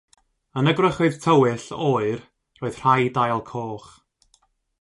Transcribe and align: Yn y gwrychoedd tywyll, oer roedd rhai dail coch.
Yn 0.59 0.69
y 0.71 0.71
gwrychoedd 0.79 1.19
tywyll, 1.25 1.67
oer 1.89 2.25
roedd 2.63 2.81
rhai 2.83 2.99
dail 3.19 3.47
coch. 3.55 3.89